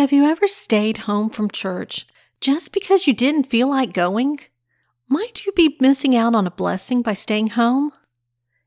Have 0.00 0.12
you 0.12 0.24
ever 0.24 0.46
stayed 0.46 0.96
home 0.96 1.28
from 1.28 1.50
church 1.50 2.06
just 2.40 2.72
because 2.72 3.06
you 3.06 3.12
didn't 3.12 3.50
feel 3.50 3.68
like 3.68 3.92
going? 3.92 4.40
Might 5.08 5.44
you 5.44 5.52
be 5.52 5.76
missing 5.78 6.16
out 6.16 6.34
on 6.34 6.46
a 6.46 6.50
blessing 6.50 7.02
by 7.02 7.12
staying 7.12 7.48
home? 7.48 7.92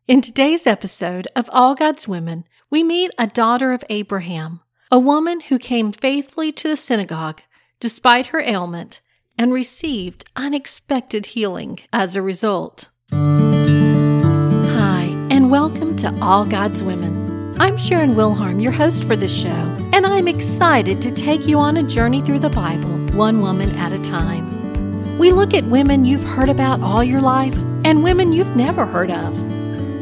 In 0.08 0.22
today's 0.22 0.68
episode 0.68 1.28
of 1.36 1.50
All 1.52 1.74
God's 1.74 2.08
Women, 2.08 2.44
we 2.70 2.84
meet 2.84 3.10
a 3.18 3.26
daughter 3.26 3.72
of 3.72 3.84
Abraham, 3.90 4.60
a 4.92 5.00
woman 5.00 5.40
who 5.40 5.58
came 5.58 5.92
faithfully 5.92 6.52
to 6.52 6.68
the 6.68 6.78
synagogue 6.78 7.42
despite 7.80 8.28
her 8.28 8.42
ailment 8.42 9.02
and 9.36 9.52
received 9.52 10.26
unexpected 10.36 11.26
healing 11.26 11.80
as 11.92 12.16
a 12.16 12.22
result. 12.22 12.92
Hi, 13.12 15.06
and 15.32 15.50
welcome 15.50 15.96
to 15.96 16.16
All 16.22 16.46
God's 16.46 16.84
Women. 16.84 17.23
I'm 17.60 17.78
Sharon 17.78 18.16
Wilharm, 18.16 18.62
your 18.62 18.72
host 18.72 19.04
for 19.04 19.16
this 19.16 19.34
show, 19.34 19.78
and 19.94 20.08
I'm 20.08 20.28
excited 20.28 21.02
to 21.04 21.12
take 21.12 21.48
you 21.48 21.60
on 21.60 21.78
a 21.78 21.84
journey 21.84 22.20
through 22.20 22.40
the 22.40 22.50
Bible, 22.50 22.90
one 23.16 23.42
woman 23.42 23.70
at 23.76 23.94
a 23.94 24.04
time. 24.04 25.18
We 25.20 25.32
look 25.32 25.54
at 25.54 25.64
women 25.66 26.04
you've 26.04 26.24
heard 26.24 26.50
about 26.50 26.82
all 26.82 27.04
your 27.04 27.22
life 27.22 27.56
and 27.86 28.04
women 28.04 28.34
you've 28.34 28.56
never 28.56 28.88
heard 28.88 29.12
of. 29.12 29.38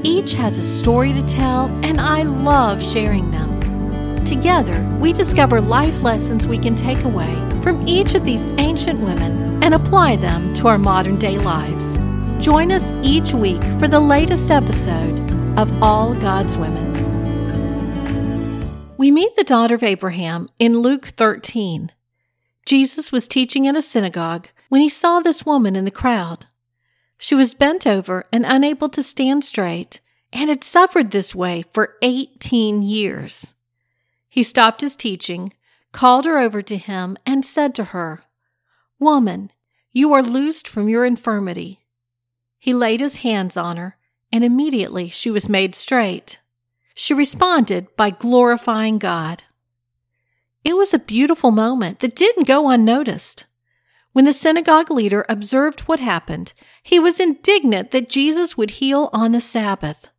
Each 0.03 0.34
has 0.34 0.57
a 0.57 0.62
story 0.62 1.12
to 1.12 1.27
tell, 1.27 1.66
and 1.84 1.99
I 1.99 2.23
love 2.23 2.81
sharing 2.81 3.29
them. 3.31 4.21
Together, 4.26 4.81
we 5.02 5.12
discover 5.12 5.59
life 5.59 6.02
lessons 6.02 6.48
we 6.48 6.57
can 6.57 6.76
take 6.76 7.04
away 7.04 7.35
from 7.62 7.85
each 7.85 8.15
of 8.15 8.23
these 8.23 8.43
ancient 8.59 9.02
women 9.02 9.62
and 9.62 9.73
apply 9.73 10.15
them 10.15 10.54
to 10.55 10.70
our 10.70 10.77
modern 10.77 11.20
day 11.20 11.38
lives. 11.38 11.98
Join 12.43 12.71
us 12.71 12.93
each 13.04 13.34
week 13.34 13.62
for 13.77 13.90
the 13.90 13.99
latest 13.99 14.49
episode 14.49 15.20
of 15.59 15.84
All 15.84 16.15
God's 16.15 16.57
Women. 16.57 17.01
We 19.02 19.10
meet 19.10 19.36
the 19.36 19.44
daughter 19.44 19.73
of 19.73 19.82
Abraham 19.82 20.48
in 20.60 20.78
Luke 20.78 21.08
13. 21.08 21.91
Jesus 22.68 23.12
was 23.12 23.27
teaching 23.27 23.66
in 23.66 23.76
a 23.76 23.82
synagogue 23.82 24.50
when 24.70 24.80
he 24.80 24.90
saw 24.90 25.20
this 25.20 25.43
woman 25.43 25.76
in 25.76 25.85
the 25.85 25.90
crowd. 25.90 26.46
She 27.18 27.34
was 27.34 27.55
bent 27.55 27.88
over 27.88 28.26
and 28.32 28.46
unable 28.46 28.90
to 28.90 29.02
stand 29.02 29.43
straight 29.43 30.02
and 30.32 30.52
had 30.52 30.63
suffered 30.63 31.10
this 31.10 31.34
way 31.34 31.66
for 31.74 31.96
18 32.04 32.84
years. 32.84 33.55
He 34.30 34.43
stopped 34.43 34.82
his 34.82 34.96
teaching, 34.96 35.52
called 35.91 36.26
her 36.26 36.38
over 36.38 36.62
to 36.62 36.77
him, 36.77 37.18
and 37.26 37.43
said 37.43 37.74
to 37.74 37.86
her, 37.86 38.21
Woman, 38.99 39.52
you 39.91 40.13
are 40.13 40.21
loosed 40.21 40.68
from 40.68 40.88
your 40.88 41.05
infirmity. 41.05 41.80
He 42.60 42.71
laid 42.71 42.99
his 42.99 43.15
hands 43.15 43.58
on 43.58 43.77
her, 43.77 43.98
and 44.32 44.43
immediately 44.43 45.10
she 45.10 45.32
was 45.32 45.49
made 45.49 45.74
straight. 45.74 46.38
She 46.93 47.13
responded 47.13 47.87
by 47.95 48.09
glorifying 48.09 48.97
God. 48.97 49.43
It 50.63 50.75
was 50.75 50.93
a 50.93 50.99
beautiful 50.99 51.51
moment 51.51 51.99
that 51.99 52.15
didn't 52.15 52.47
go 52.47 52.70
unnoticed. 52.70 53.45
When 54.13 54.25
the 54.25 54.34
synagogue 54.34 54.91
leader 54.91 55.25
observed 55.29 55.81
what 55.81 55.99
happened, 55.99 56.53
he 56.84 56.99
was 56.99 57.19
indignant 57.19 57.91
that 57.91 58.09
Jesus 58.09 58.57
would 58.57 58.71
heal 58.71 59.09
on 59.13 59.31
the 59.31 59.41
Sabbath. 59.41 60.09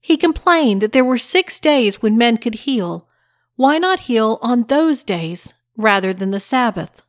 He 0.00 0.16
complained 0.16 0.82
that 0.82 0.92
there 0.92 1.04
were 1.04 1.18
six 1.18 1.60
days 1.60 2.02
when 2.02 2.18
men 2.18 2.36
could 2.36 2.56
heal. 2.56 3.08
Why 3.54 3.78
not 3.78 4.00
heal 4.00 4.38
on 4.42 4.64
those 4.64 5.04
days 5.04 5.54
rather 5.76 6.12
than 6.12 6.32
the 6.32 6.40
Sabbath? 6.40 7.02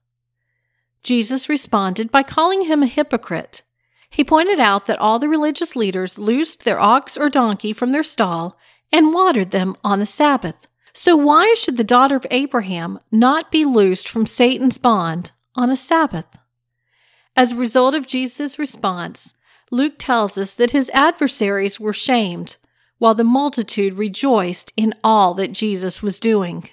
Jesus 1.04 1.50
responded 1.50 2.12
by 2.12 2.24
calling 2.24 2.64
him 2.64 2.84
a 2.84 2.88
hypocrite. 2.88 3.64
He 4.10 4.24
pointed 4.24 4.60
out 4.60 4.86
that 4.86 5.00
all 5.00 5.20
the 5.20 5.30
religious 5.30 5.76
leaders 5.76 6.20
loosed 6.20 6.64
their 6.64 6.80
ox 6.80 7.18
or 7.18 7.30
donkey 7.30 7.74
from 7.74 7.92
their 7.92 8.04
stall 8.04 8.58
and 8.92 9.14
watered 9.14 9.52
them 9.52 9.76
on 9.84 10.00
the 10.00 10.06
Sabbath. 10.06 10.68
So 10.94 11.16
why 11.16 11.54
should 11.58 11.78
the 11.78 11.84
daughter 11.84 12.16
of 12.16 12.28
Abraham 12.32 13.00
not 13.12 13.52
be 13.52 13.64
loosed 13.66 14.08
from 14.08 14.26
Satan's 14.26 14.78
bond 14.78 15.32
on 15.56 15.70
a 15.70 15.76
Sabbath? 15.76 16.28
As 17.36 17.52
a 17.52 17.58
result 17.58 17.96
of 17.96 18.08
Jesus' 18.08 18.60
response, 18.60 19.34
Luke 19.72 19.96
tells 19.98 20.38
us 20.38 20.56
that 20.56 20.72
his 20.72 20.90
adversaries 20.94 21.80
were 21.80 21.94
shamed, 21.94 22.58
while 22.98 23.16
the 23.16 23.24
multitude 23.24 23.94
rejoiced 23.94 24.74
in 24.76 24.94
all 25.04 25.34
that 25.36 25.54
Jesus 25.54 26.02
was 26.02 26.20
doing. 26.20 26.70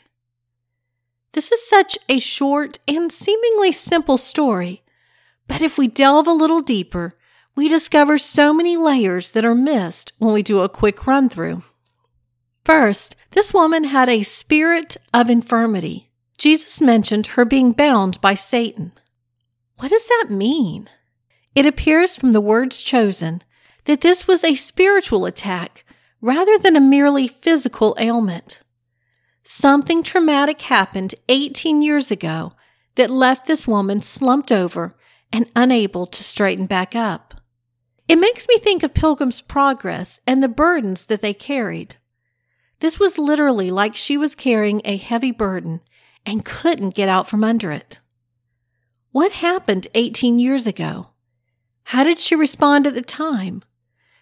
This 1.33 1.53
is 1.53 1.69
such 1.69 1.99
a 2.09 2.19
short 2.19 2.79
and 2.89 3.13
seemingly 3.13 3.71
simple 3.71 4.19
story, 4.19 4.83
but 5.47 5.61
if 5.61 5.77
we 5.77 5.87
delve 5.87 6.27
a 6.27 6.33
little 6.33 6.63
deeper, 6.63 7.15
we 7.55 7.69
discover 7.69 8.19
so 8.19 8.53
many 8.53 8.77
layers 8.77 9.31
that 9.33 9.45
are 9.45 9.55
missed 9.55 10.13
when 10.19 10.33
we 10.33 10.43
do 10.43 10.63
a 10.63 10.69
quick 10.69 11.07
run 11.07 11.29
through. 11.29 11.63
First, 12.67 13.15
this 13.31 13.55
woman 13.55 13.85
had 13.85 14.09
a 14.09 14.25
spirit 14.25 14.97
of 15.15 15.31
infirmity. 15.31 16.11
Jesus 16.37 16.81
mentioned 16.81 17.29
her 17.29 17.45
being 17.45 17.71
bound 17.71 18.21
by 18.21 18.35
Satan. 18.35 18.91
What 19.77 19.93
does 19.93 20.09
that 20.09 20.31
mean? 20.31 20.91
It 21.55 21.65
appears 21.65 22.17
from 22.17 22.33
the 22.33 22.41
words 22.41 22.83
chosen 22.83 23.45
that 23.85 24.01
this 24.01 24.27
was 24.27 24.43
a 24.43 24.57
spiritual 24.57 25.27
attack 25.27 25.85
rather 26.21 26.59
than 26.59 26.75
a 26.75 26.81
merely 26.81 27.29
physical 27.29 27.95
ailment. 28.01 28.59
Something 29.45 30.03
traumatic 30.03 30.63
happened 30.63 31.15
18 31.29 31.83
years 31.83 32.11
ago 32.11 32.55
that 32.97 33.11
left 33.11 33.47
this 33.47 33.69
woman 33.69 34.01
slumped 34.01 34.51
over 34.51 34.97
and 35.33 35.47
unable 35.55 36.05
to 36.07 36.25
straighten 36.25 36.67
back 36.67 36.97
up. 36.97 37.41
It 38.09 38.17
makes 38.17 38.49
me 38.49 38.59
think 38.59 38.83
of 38.83 38.93
Pilgrim's 38.93 39.41
Progress 39.41 40.19
and 40.27 40.43
the 40.43 40.49
burdens 40.49 41.05
that 41.05 41.21
they 41.21 41.33
carried. 41.33 41.95
This 42.81 42.99
was 42.99 43.19
literally 43.19 43.71
like 43.71 43.95
she 43.97 44.17
was 44.17 44.35
carrying 44.35 44.83
a 44.85 44.97
heavy 44.97 45.31
burden 45.31 45.81
and 46.25 46.45
couldn't 46.45 46.95
get 46.95 47.09
out 47.09 47.29
from 47.29 47.45
under 47.45 47.73
it. 47.73 48.01
What 49.13 49.33
happened 49.33 49.87
18 49.95 50.39
years 50.39 50.67
ago? 50.67 51.09
How 51.85 52.05
did 52.05 52.19
she 52.19 52.35
respond 52.35 52.87
at 52.87 52.95
the 52.95 53.03
time? 53.03 53.63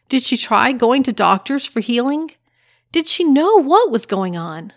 Did 0.09 0.23
she 0.23 0.37
try 0.37 0.73
going 0.73 1.03
to 1.05 1.13
doctors 1.13 1.65
for 1.65 1.81
healing? 1.81 2.31
Did 2.93 3.09
she 3.09 3.25
know 3.25 3.57
what 3.57 3.91
was 3.91 4.07
going 4.07 4.37
on? 4.37 4.73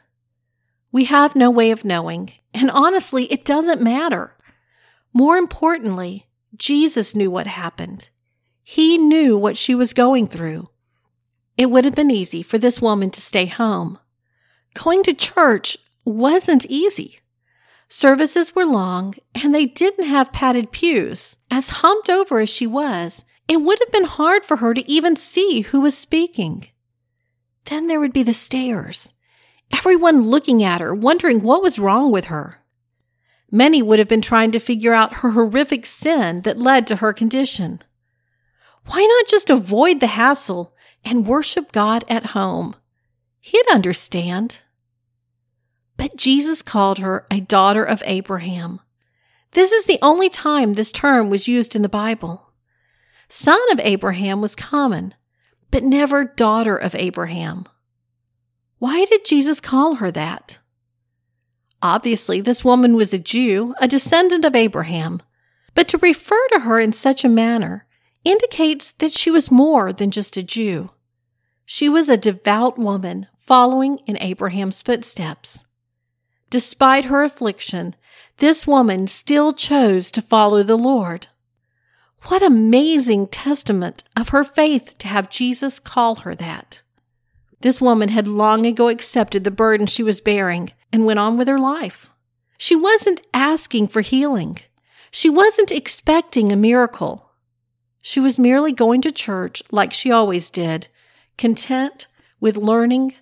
We 0.92 1.04
have 1.04 1.36
no 1.36 1.52
way 1.52 1.70
of 1.70 1.86
knowing, 1.86 2.32
and 2.54 2.72
honestly, 2.72 3.26
it 3.26 3.46
doesn't 3.46 3.82
matter. 3.82 4.36
More 5.14 5.38
importantly, 5.38 6.28
Jesus 6.56 7.16
knew 7.16 7.30
what 7.30 7.46
happened. 7.46 8.10
He 8.64 8.98
knew 8.98 9.38
what 9.38 9.58
she 9.58 9.76
was 9.76 9.94
going 9.94 10.28
through. 10.28 10.68
It 11.58 11.72
would 11.72 11.86
have 11.86 11.96
been 11.96 12.12
easy 12.12 12.44
for 12.44 12.58
this 12.58 12.82
woman 12.82 13.10
to 13.12 13.22
stay 13.22 13.48
home. 13.48 13.98
Going 14.76 15.04
to 15.04 15.14
church 15.14 15.78
wasn't 16.06 16.66
easy. 16.68 17.20
Services 17.90 18.54
were 18.54 18.66
long, 18.66 19.16
and 19.34 19.56
they 19.56 19.66
didn't 19.66 20.06
have 20.06 20.32
padded 20.32 20.72
pews. 20.72 21.36
As 21.50 21.70
humped 21.70 22.10
over 22.10 22.40
as 22.40 22.50
she 22.50 22.68
was, 22.68 23.26
it 23.48 23.58
would 23.58 23.80
have 23.80 23.92
been 23.92 24.06
hard 24.06 24.46
for 24.46 24.58
her 24.58 24.74
to 24.74 24.92
even 24.92 25.16
see 25.16 25.62
who 25.62 25.82
was 25.82 25.98
speaking. 25.98 26.68
Then 27.66 27.88
there 27.88 28.00
would 28.00 28.14
be 28.14 28.24
the 28.24 28.34
stares. 28.34 29.14
Everyone 29.72 30.22
looking 30.22 30.64
at 30.64 30.82
her, 30.82 30.94
wondering 30.94 31.42
what 31.42 31.64
was 31.64 31.80
wrong 31.80 32.12
with 32.12 32.26
her. 32.26 32.60
Many 33.50 33.82
would 33.82 34.00
have 34.00 34.08
been 34.10 34.22
trying 34.22 34.52
to 34.52 34.60
figure 34.60 34.94
out 34.94 35.16
her 35.16 35.32
horrific 35.32 35.86
sin 35.86 36.42
that 36.42 36.60
led 36.60 36.86
to 36.88 36.98
her 36.98 37.14
condition. 37.14 37.82
Why 38.86 39.06
not 39.06 39.28
just 39.28 39.50
avoid 39.50 40.00
the 40.00 40.08
hassle 40.08 40.74
and 41.08 41.26
worship 41.26 41.72
God 41.72 42.04
at 42.10 42.28
home. 42.28 42.76
He'd 43.40 43.66
understand. 43.72 44.58
But 45.96 46.18
Jesus 46.18 46.62
called 46.62 47.00
her 47.00 47.26
a 47.32 47.40
daughter 47.40 47.84
of 47.84 48.04
Abraham. 48.06 48.82
This 49.52 49.72
is 49.72 49.86
the 49.86 50.00
only 50.02 50.30
time 50.30 50.74
this 50.74 50.92
term 50.92 51.30
was 51.30 51.48
used 51.48 51.76
in 51.76 51.82
the 51.82 51.90
Bible. 51.90 52.52
Son 53.30 53.60
of 53.72 53.80
Abraham 53.82 54.42
was 54.42 54.54
common, 54.54 55.14
but 55.72 55.84
never 55.84 56.26
daughter 56.26 56.76
of 56.76 56.94
Abraham. 56.94 57.66
Why 58.80 59.06
did 59.06 59.26
Jesus 59.26 59.60
call 59.60 59.96
her 59.96 60.12
that? 60.12 60.60
Obviously, 61.82 62.42
this 62.42 62.66
woman 62.66 62.96
was 62.96 63.14
a 63.14 63.20
Jew, 63.20 63.74
a 63.80 63.88
descendant 63.88 64.44
of 64.44 64.56
Abraham, 64.56 65.22
but 65.74 65.88
to 65.88 65.98
refer 66.00 66.48
to 66.54 66.60
her 66.62 66.80
in 66.80 66.92
such 66.92 67.24
a 67.24 67.30
manner 67.30 67.88
indicates 68.24 68.92
that 68.94 69.14
she 69.14 69.32
was 69.32 69.50
more 69.50 69.94
than 69.94 70.12
just 70.12 70.38
a 70.38 70.44
Jew. 70.44 70.90
She 71.70 71.90
was 71.90 72.08
a 72.08 72.16
devout 72.16 72.78
woman 72.78 73.28
following 73.46 73.98
in 74.08 74.18
Abraham's 74.22 74.82
footsteps. 74.82 75.66
Despite 76.50 77.06
her 77.06 77.24
affliction, 77.24 77.94
this 78.38 78.66
woman 78.66 79.06
still 79.08 79.52
chose 79.52 80.10
to 80.12 80.22
follow 80.22 80.64
the 80.64 80.78
Lord. 80.78 81.28
What 82.28 82.42
amazing 82.42 83.28
testament 83.28 84.06
of 84.16 84.30
her 84.30 84.46
faith 84.46 84.98
to 85.00 85.10
have 85.10 85.30
Jesus 85.30 85.78
call 85.78 86.16
her 86.16 86.34
that. 86.36 86.80
This 87.60 87.82
woman 87.82 88.10
had 88.10 88.30
long 88.30 88.66
ago 88.66 88.88
accepted 88.88 89.44
the 89.44 89.52
burden 89.52 89.88
she 89.88 90.04
was 90.04 90.22
bearing 90.22 90.72
and 90.94 91.06
went 91.06 91.20
on 91.20 91.38
with 91.38 91.50
her 91.50 91.60
life. 91.60 92.10
She 92.58 92.78
wasn't 92.78 93.28
asking 93.34 93.90
for 93.90 94.00
healing. 94.00 94.60
She 95.12 95.30
wasn't 95.30 95.74
expecting 95.74 96.50
a 96.50 96.56
miracle. 96.56 97.30
She 98.02 98.22
was 98.22 98.40
merely 98.40 98.72
going 98.72 99.02
to 99.02 99.12
church 99.12 99.62
like 99.70 99.92
she 99.92 100.10
always 100.14 100.50
did 100.50 100.88
content 101.38 102.08
with 102.40 102.58
learning, 102.58 103.16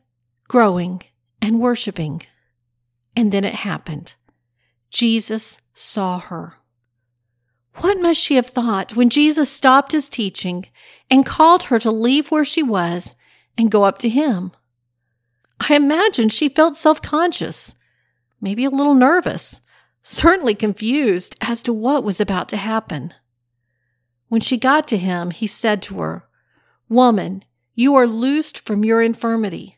growing, 0.47 1.01
and 1.41 1.59
worshiping. 1.59 2.21
And 3.15 3.31
then 3.31 3.43
it 3.43 3.55
happened. 3.55 4.15
Jesus 4.89 5.59
saw 5.73 6.19
her. 6.19 6.53
What 7.77 8.01
must 8.01 8.21
she 8.21 8.35
have 8.35 8.47
thought 8.47 8.95
when 8.95 9.09
Jesus 9.09 9.49
stopped 9.49 9.91
his 9.91 10.07
teaching 10.07 10.67
and 11.09 11.25
called 11.25 11.63
her 11.63 11.79
to 11.79 11.91
leave 11.91 12.31
where 12.31 12.45
she 12.45 12.63
was 12.63 13.15
and 13.57 13.71
go 13.71 13.83
up 13.83 13.97
to 13.99 14.09
him? 14.09 14.51
I 15.59 15.75
imagine 15.75 16.29
she 16.29 16.47
felt 16.49 16.77
self 16.77 17.01
conscious, 17.01 17.75
maybe 18.39 18.63
a 18.65 18.69
little 18.69 18.93
nervous, 18.93 19.59
certainly 20.03 20.55
confused 20.55 21.35
as 21.41 21.61
to 21.63 21.73
what 21.73 22.03
was 22.03 22.21
about 22.21 22.47
to 22.49 22.57
happen. 22.57 23.13
When 24.27 24.41
she 24.41 24.57
got 24.57 24.87
to 24.89 24.97
him, 24.97 25.31
he 25.31 25.47
said 25.47 25.81
to 25.83 25.99
her, 25.99 26.27
Woman, 26.87 27.43
you 27.75 27.95
are 27.95 28.07
loosed 28.07 28.57
from 28.57 28.83
your 28.83 29.01
infirmity. 29.01 29.77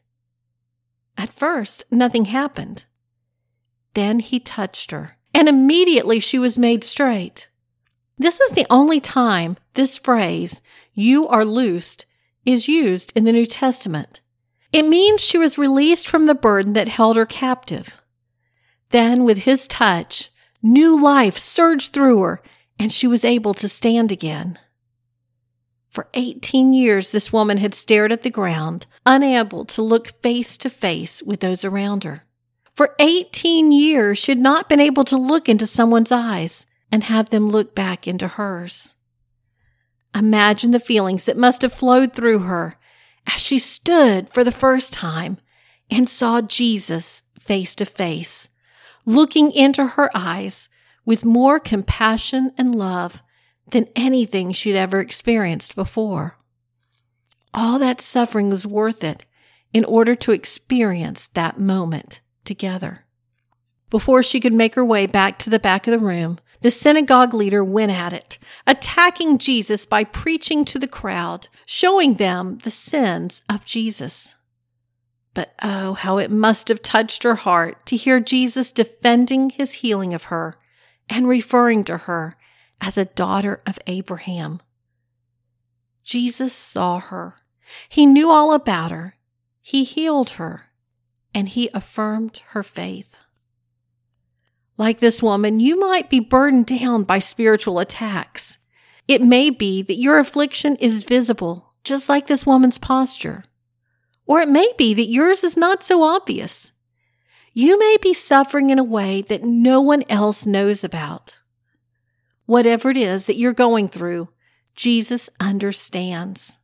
At 1.18 1.34
first, 1.34 1.84
nothing 1.92 2.26
happened. 2.26 2.86
Then 3.96 4.20
he 4.20 4.40
touched 4.40 4.92
her, 4.92 5.18
and 5.34 5.50
immediately 5.50 6.20
she 6.20 6.38
was 6.38 6.58
made 6.58 6.84
straight. 6.84 7.50
This 8.18 8.40
is 8.40 8.52
the 8.52 8.68
only 8.70 9.00
time 9.00 9.58
this 9.74 9.98
phrase, 9.98 10.62
you 10.94 11.28
are 11.28 11.44
loosed, 11.44 12.06
is 12.46 12.68
used 12.68 13.12
in 13.16 13.24
the 13.24 13.32
New 13.32 13.46
Testament. 13.46 14.22
It 14.72 14.84
means 14.84 15.22
she 15.22 15.38
was 15.38 15.58
released 15.58 16.08
from 16.08 16.26
the 16.26 16.36
burden 16.36 16.74
that 16.74 16.88
held 16.88 17.16
her 17.16 17.26
captive. 17.26 18.02
Then, 18.92 19.24
with 19.24 19.40
his 19.40 19.68
touch, 19.68 20.32
new 20.62 21.02
life 21.02 21.38
surged 21.38 21.94
through 21.94 22.22
her 22.22 22.42
and 22.80 22.94
she 22.94 23.08
was 23.08 23.26
able 23.26 23.54
to 23.56 23.68
stand 23.68 24.12
again. 24.12 24.60
For 25.90 26.08
18 26.14 26.74
years, 26.74 27.12
this 27.12 27.34
woman 27.34 27.58
had 27.58 27.74
stared 27.74 28.12
at 28.12 28.24
the 28.24 28.30
ground, 28.30 28.86
unable 29.06 29.66
to 29.66 29.82
look 29.82 30.22
face 30.22 30.58
to 30.58 30.70
face 30.70 31.24
with 31.24 31.40
those 31.40 31.64
around 31.64 32.04
her. 32.04 32.24
For 32.76 32.96
18 33.00 33.72
years, 33.72 34.20
she 34.20 34.32
had 34.32 34.40
not 34.40 34.70
been 34.70 34.80
able 34.80 35.04
to 35.06 35.18
look 35.18 35.50
into 35.50 35.66
someone's 35.66 36.12
eyes 36.12 36.66
and 36.92 37.06
have 37.06 37.30
them 37.30 37.50
look 37.50 37.74
back 37.74 38.08
into 38.08 38.28
hers. 38.28 38.96
Imagine 40.14 40.72
the 40.72 40.80
feelings 40.80 41.24
that 41.24 41.38
must 41.38 41.62
have 41.62 41.74
flowed 41.74 42.14
through 42.14 42.40
her 42.40 42.76
as 43.26 43.42
she 43.42 43.60
stood 43.60 44.30
for 44.30 44.44
the 44.44 44.52
first 44.52 44.94
time 44.94 45.38
and 45.90 46.08
saw 46.08 46.42
Jesus 46.42 47.24
face 47.40 47.76
to 47.76 47.86
face, 47.86 48.50
looking 49.06 49.52
into 49.52 49.86
her 49.86 50.10
eyes 50.16 50.70
with 51.06 51.26
more 51.26 51.60
compassion 51.60 52.52
and 52.58 52.76
love 52.76 53.24
than 53.72 53.88
anything 53.96 54.52
she'd 54.52 54.76
ever 54.76 55.00
experienced 55.00 55.76
before. 55.76 56.38
All 57.54 57.80
that 57.80 58.02
suffering 58.02 58.50
was 58.50 58.68
worth 58.68 59.04
it 59.04 59.26
in 59.74 59.84
order 59.86 60.16
to 60.16 60.32
experience 60.32 61.28
that 61.34 61.60
moment 61.60 62.22
together. 62.46 63.06
Before 63.90 64.22
she 64.22 64.40
could 64.40 64.54
make 64.54 64.76
her 64.76 64.86
way 64.86 65.06
back 65.06 65.40
to 65.40 65.50
the 65.50 65.60
back 65.60 65.88
of 65.88 65.92
the 65.92 66.06
room, 66.06 66.40
the 66.62 66.72
synagogue 66.72 67.34
leader 67.34 67.64
went 67.64 67.92
at 67.92 68.14
it, 68.14 68.38
attacking 68.66 69.38
Jesus 69.38 69.86
by 69.86 70.04
preaching 70.04 70.66
to 70.66 70.80
the 70.80 70.88
crowd, 70.88 71.48
showing 71.66 72.16
them 72.16 72.58
the 72.64 72.72
sins 72.72 73.44
of 73.50 73.66
Jesus. 73.66 74.36
But 75.34 75.54
oh, 75.62 75.94
how 75.94 76.18
it 76.18 76.32
must 76.32 76.68
have 76.68 76.82
touched 76.82 77.24
her 77.24 77.36
heart 77.36 77.86
to 77.86 77.96
hear 77.96 78.20
Jesus 78.20 78.72
defending 78.72 79.52
his 79.52 79.74
healing 79.74 80.14
of 80.14 80.26
her 80.26 80.56
and 81.10 81.28
referring 81.28 81.84
to 81.86 81.98
her 81.98 82.36
as 82.82 82.98
a 82.98 83.06
daughter 83.06 83.62
of 83.66 83.80
Abraham. 83.88 84.62
Jesus 86.04 86.54
saw 86.54 87.00
her. 87.00 87.36
He 87.90 88.06
knew 88.06 88.32
all 88.32 88.54
about 88.54 88.92
her. 88.92 89.16
He 89.62 89.84
healed 89.84 90.32
her 90.32 90.68
and 91.34 91.50
he 91.50 91.70
affirmed 91.74 92.42
her 92.50 92.64
faith. 92.64 93.18
Like 94.78 95.00
this 95.00 95.22
woman, 95.22 95.60
you 95.60 95.80
might 95.80 96.10
be 96.10 96.20
burdened 96.20 96.68
down 96.68 97.04
by 97.04 97.20
spiritual 97.20 97.80
attacks. 97.80 98.58
It 99.08 99.22
may 99.22 99.50
be 99.50 99.82
that 99.82 100.00
your 100.00 100.20
affliction 100.20 100.76
is 100.78 101.04
visible, 101.04 101.74
just 101.84 102.10
like 102.10 102.28
this 102.28 102.46
woman's 102.46 102.78
posture. 102.78 103.44
Or 104.26 104.40
it 104.42 104.50
may 104.50 104.72
be 104.78 104.94
that 104.94 105.10
yours 105.10 105.44
is 105.44 105.58
not 105.58 105.84
so 105.84 106.04
obvious. 106.04 106.72
You 107.54 107.80
may 107.80 107.98
be 108.02 108.14
suffering 108.14 108.70
in 108.70 108.78
a 108.78 108.84
way 108.84 109.24
that 109.24 109.44
no 109.44 109.82
one 109.82 110.04
else 110.10 110.46
knows 110.46 110.84
about. 110.84 111.37
Whatever 112.48 112.90
it 112.90 112.98
is 112.98 113.26
that 113.26 113.36
you're 113.36 113.54
going 113.54 113.90
through, 113.90 114.30
Jesus 114.74 115.30
understands. 115.40 116.58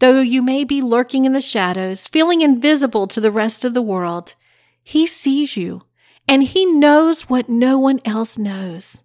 Though 0.00 0.20
you 0.20 0.42
may 0.42 0.64
be 0.64 0.82
lurking 0.82 1.24
in 1.24 1.32
the 1.32 1.40
shadows, 1.40 2.08
feeling 2.08 2.40
invisible 2.40 3.06
to 3.06 3.20
the 3.20 3.30
rest 3.30 3.64
of 3.64 3.74
the 3.74 3.82
world, 3.82 4.34
He 4.82 5.06
sees 5.06 5.56
you 5.56 5.82
and 6.26 6.42
He 6.42 6.66
knows 6.66 7.22
what 7.22 7.48
no 7.48 7.78
one 7.78 8.00
else 8.04 8.36
knows. 8.36 9.02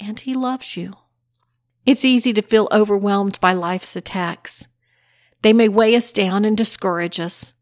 And 0.00 0.18
He 0.18 0.32
loves 0.34 0.74
you. 0.74 0.94
It's 1.84 2.04
easy 2.04 2.32
to 2.32 2.40
feel 2.40 2.66
overwhelmed 2.72 3.38
by 3.40 3.52
life's 3.52 3.94
attacks. 3.94 4.66
They 5.42 5.52
may 5.52 5.68
weigh 5.68 5.96
us 5.96 6.12
down 6.12 6.46
and 6.46 6.56
discourage 6.56 7.20
us. 7.20 7.52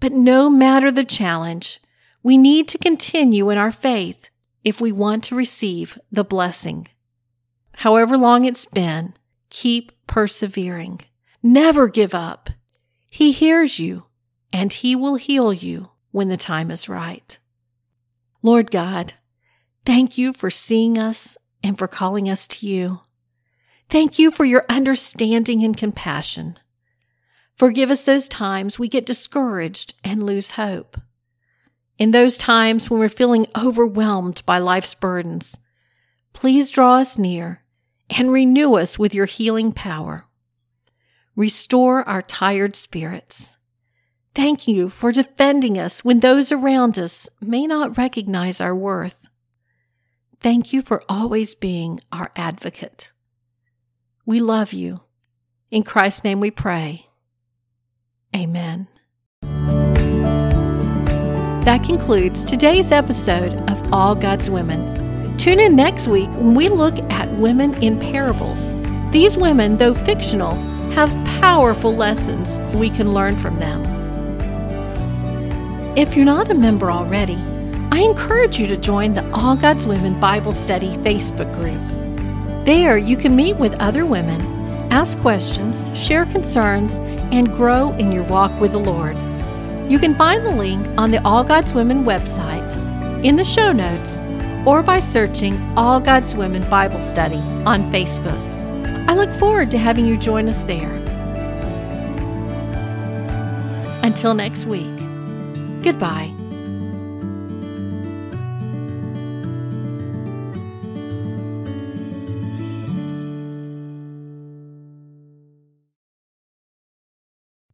But 0.00 0.12
no 0.12 0.48
matter 0.48 0.90
the 0.90 1.04
challenge, 1.04 1.82
we 2.22 2.38
need 2.38 2.66
to 2.68 2.78
continue 2.78 3.50
in 3.50 3.58
our 3.58 3.72
faith 3.72 4.30
if 4.68 4.80
we 4.80 4.92
want 4.92 5.24
to 5.24 5.34
receive 5.34 5.98
the 6.12 6.24
blessing. 6.24 6.88
However 7.76 8.16
long 8.18 8.44
it's 8.44 8.64
been, 8.64 9.14
keep 9.50 9.92
persevering. 10.06 11.00
Never 11.42 11.88
give 11.88 12.14
up. 12.14 12.50
He 13.08 13.32
hears 13.32 13.78
you 13.78 14.04
and 14.52 14.72
he 14.72 14.94
will 14.94 15.16
heal 15.16 15.52
you 15.52 15.90
when 16.10 16.28
the 16.28 16.36
time 16.36 16.70
is 16.70 16.88
right. 16.88 17.38
Lord 18.42 18.70
God, 18.70 19.14
thank 19.84 20.18
you 20.18 20.32
for 20.32 20.50
seeing 20.50 20.98
us 20.98 21.36
and 21.62 21.78
for 21.78 21.88
calling 21.88 22.28
us 22.28 22.46
to 22.48 22.66
you. 22.66 23.00
Thank 23.88 24.18
you 24.18 24.30
for 24.30 24.44
your 24.44 24.66
understanding 24.68 25.64
and 25.64 25.76
compassion. 25.76 26.58
Forgive 27.56 27.90
us 27.90 28.04
those 28.04 28.28
times 28.28 28.78
we 28.78 28.88
get 28.88 29.06
discouraged 29.06 29.94
and 30.04 30.22
lose 30.22 30.52
hope 30.52 30.98
in 31.98 32.12
those 32.12 32.38
times 32.38 32.88
when 32.88 33.00
we're 33.00 33.08
feeling 33.08 33.46
overwhelmed 33.56 34.42
by 34.46 34.58
life's 34.58 34.94
burdens, 34.94 35.58
please 36.32 36.70
draw 36.70 36.94
us 36.94 37.18
near 37.18 37.64
and 38.08 38.32
renew 38.32 38.74
us 38.76 38.98
with 38.98 39.12
your 39.12 39.26
healing 39.26 39.72
power. 39.72 40.24
Restore 41.34 42.08
our 42.08 42.22
tired 42.22 42.76
spirits. 42.76 43.52
Thank 44.34 44.68
you 44.68 44.88
for 44.88 45.10
defending 45.10 45.78
us 45.78 46.04
when 46.04 46.20
those 46.20 46.52
around 46.52 46.98
us 46.98 47.28
may 47.40 47.66
not 47.66 47.98
recognize 47.98 48.60
our 48.60 48.74
worth. 48.74 49.28
Thank 50.40 50.72
you 50.72 50.82
for 50.82 51.02
always 51.08 51.56
being 51.56 52.00
our 52.12 52.30
advocate. 52.36 53.10
We 54.24 54.40
love 54.40 54.72
you. 54.72 55.00
In 55.70 55.82
Christ's 55.82 56.22
name 56.22 56.38
we 56.38 56.52
pray. 56.52 57.08
Amen. 58.36 58.86
That 61.68 61.84
concludes 61.84 62.44
today's 62.44 62.92
episode 62.92 63.52
of 63.70 63.92
All 63.92 64.14
God's 64.14 64.48
Women. 64.48 65.36
Tune 65.36 65.60
in 65.60 65.76
next 65.76 66.08
week 66.08 66.30
when 66.30 66.54
we 66.54 66.70
look 66.70 66.98
at 67.12 67.28
women 67.32 67.74
in 67.82 68.00
parables. 68.00 68.74
These 69.10 69.36
women, 69.36 69.76
though 69.76 69.92
fictional, 69.92 70.54
have 70.92 71.10
powerful 71.42 71.94
lessons 71.94 72.58
we 72.74 72.88
can 72.88 73.12
learn 73.12 73.36
from 73.36 73.58
them. 73.58 73.84
If 75.94 76.16
you're 76.16 76.24
not 76.24 76.50
a 76.50 76.54
member 76.54 76.90
already, 76.90 77.36
I 77.92 77.98
encourage 77.98 78.58
you 78.58 78.66
to 78.68 78.78
join 78.78 79.12
the 79.12 79.30
All 79.34 79.54
God's 79.54 79.84
Women 79.84 80.18
Bible 80.18 80.54
Study 80.54 80.96
Facebook 80.96 81.54
group. 81.56 82.64
There, 82.64 82.96
you 82.96 83.18
can 83.18 83.36
meet 83.36 83.56
with 83.56 83.74
other 83.74 84.06
women, 84.06 84.40
ask 84.90 85.18
questions, 85.18 85.94
share 85.94 86.24
concerns, 86.24 86.94
and 87.30 87.46
grow 87.48 87.92
in 87.96 88.10
your 88.10 88.24
walk 88.24 88.58
with 88.58 88.72
the 88.72 88.78
Lord. 88.78 89.18
You 89.88 89.98
can 89.98 90.14
find 90.14 90.44
the 90.44 90.50
link 90.50 90.86
on 90.98 91.10
the 91.10 91.22
All 91.24 91.42
God's 91.42 91.72
Women 91.72 92.04
website, 92.04 93.24
in 93.24 93.36
the 93.36 93.44
show 93.44 93.72
notes, 93.72 94.20
or 94.66 94.82
by 94.82 95.00
searching 95.00 95.58
All 95.78 95.98
God's 95.98 96.34
Women 96.34 96.68
Bible 96.68 97.00
Study 97.00 97.38
on 97.64 97.90
Facebook. 97.90 98.38
I 99.08 99.14
look 99.14 99.30
forward 99.38 99.70
to 99.70 99.78
having 99.78 100.04
you 100.04 100.18
join 100.18 100.46
us 100.46 100.62
there. 100.64 100.92
Until 104.02 104.34
next 104.34 104.66
week, 104.66 104.94
goodbye. 105.82 106.37